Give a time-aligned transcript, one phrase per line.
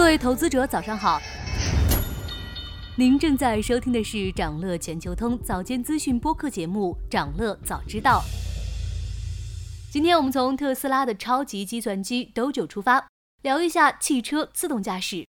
[0.00, 1.20] 各位投资者，早上好。
[2.96, 8.22] 您正在收听的是长乐全球通早间资讯播客节目《长乐早知道》。
[9.92, 13.06] 今天我们从特斯拉的超级计算机 Dojo 出发，
[13.42, 15.26] 聊一下汽车自动驾驶。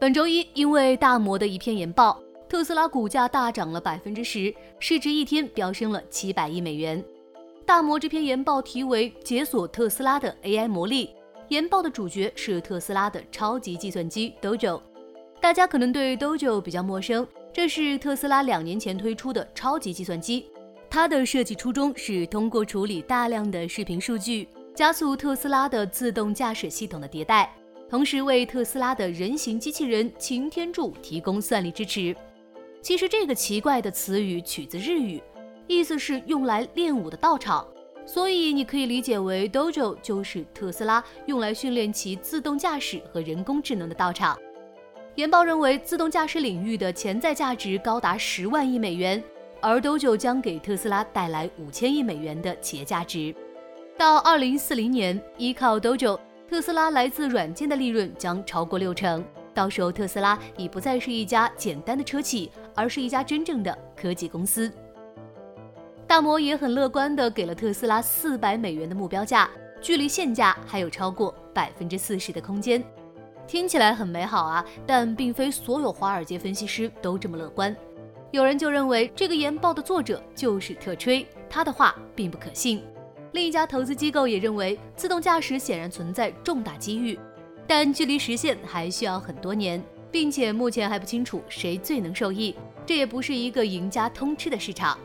[0.00, 7.02] 本周一，因为大摩的一篇研报，特斯拉股价大涨了百分之十，市值一天飙升了七百亿美元。
[7.64, 11.06] 大摩这篇研报题为《解锁特斯拉的 AI 魔力》，
[11.52, 14.80] 研报的主角是特斯拉的超级计算机 Dojo。
[15.38, 20.46] 大家可能对 Dojo 比较陌生，这是特斯拉两年前推出的超级计算机。
[20.88, 27.54] 它的设计初衷是通过处理大量的视频数据，加速特斯拉的自动驾驶系统的迭代，
[27.86, 32.16] 同时为特斯拉的人形机器人擎天柱提供算力支持。
[32.80, 35.22] 其实这个奇怪的词语取自日语，
[35.66, 37.66] 意思是用来练武的道场，
[38.04, 44.38] 所以你可以理解为 Dojo 就是特斯拉用来训练其自动驾驶和人工智能的道场。
[45.14, 49.22] 研报认为，自动驾驶领域的潜在价值高达十万亿美元，
[49.60, 53.34] 而 Dojo 将给特斯拉带来五千亿美元的企业价值。
[53.98, 59.22] 到二零四零年，依靠 Dojo，特斯拉来自软件的利润将超过六成。
[59.54, 64.72] 到时候，特斯拉已不再是一家简单的车企，而是一家真正的科技公司。
[66.12, 69.48] 大摩也很乐观地给了特斯拉四百美元的目标价，
[69.80, 72.84] 距离现价还有超过百分之四十的空间。
[73.46, 77.74] 听起来很美好啊，但并非所有华尔街分析师都这么乐观。
[78.30, 82.84] 有人就认为这个研报的作者就是特吹，他的话并不可信。
[83.32, 87.18] 另一家投资机构也认为，自动驾驶显然存在重大机遇，
[87.66, 92.54] 但距离实现还需要很多年，并且目前还不清楚谁最能受益。
[92.84, 94.98] 这也不是一个赢家通吃的市场。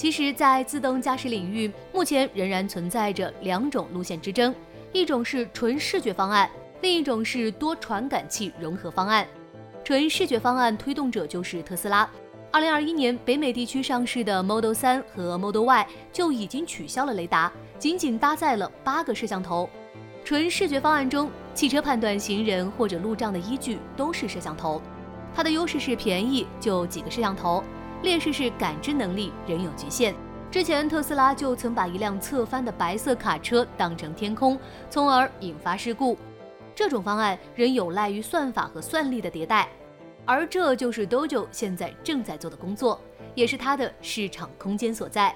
[0.00, 4.54] 其实，在自动驾驶领域，目前仍然存在着两种路线之争，
[4.94, 6.48] 一种是纯视觉方案。
[6.80, 9.28] 另一种是多传感器融合方案，
[9.84, 12.08] 纯视觉方案推动者就是特斯拉。
[12.50, 19.68] 二零二一年北美地区上市的 Model 3和 Model Y 就已经取消了雷达，仅仅搭载了八个摄像头。
[20.24, 24.80] 纯视觉方案中，汽车判断行人或者路障的依据都是摄像头。
[25.34, 27.62] 它的优势是便宜，就几个摄像头；
[28.02, 30.14] 劣势是感知能力仍有局限。
[30.50, 36.18] 之前特斯拉就曾把一辆侧翻的白色卡车当成天空，从而引发事故。
[36.74, 39.68] 这种方案仍有赖于算法和算力的迭代，
[40.24, 43.00] 而这就是 Dojo 现在正在做的工作，
[43.34, 45.34] 也是它的市场空间所在。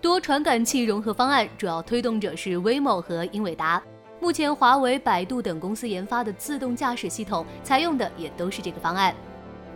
[0.00, 3.82] 多传感器融合方案主要推动者是 Waymo 和英伟达，
[4.20, 9.14] 目前华为、百度等公司研发的自动驾驶系统采用的也都是这个方案。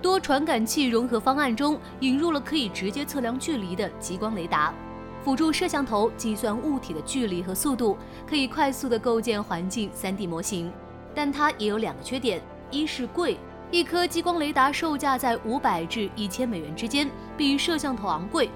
[0.02, 4.72] 多传感器融合方案中引入了可以直接测量距离的激光雷达。
[5.22, 10.72] 辅助摄像头计算物体的距离和速度，可以快速的构建环境 3D 模型，
[11.14, 12.40] 但它也有两个缺点：
[12.70, 13.36] 一是贵，
[13.70, 18.48] 一颗激光雷达售价在五百至一千美元之间，比摄像头昂贵；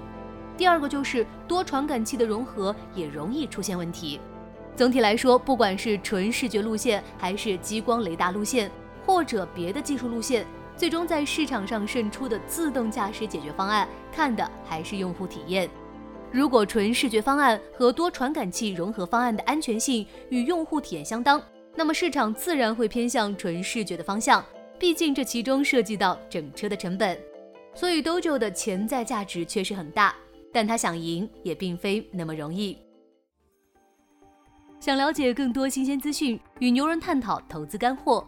[0.57, 4.19] 第二个就是多传感器的融合也容易出现问题。
[4.75, 8.71] 总体来说，不管是纯视觉路线，还是激光雷达路线，
[9.05, 10.43] 或者别的技术路线，
[10.77, 15.69] 最终在市场上胜出的自动驾驶解决方案，看的还是用户体验。
[16.31, 21.41] 如果纯视觉方案和多传感器融合方案的安全性与用户体验相当，
[21.75, 24.43] 那么市场自然会偏向纯视觉的方向。
[24.77, 27.17] 毕竟这其中涉及到整车的成本，
[27.73, 30.13] 所以 Dojo 的潜在价值确实很大，
[30.51, 32.77] 但他想赢也并非那么容易。
[34.81, 38.27] 想了解更多新鲜资讯，与牛人探讨投资干货，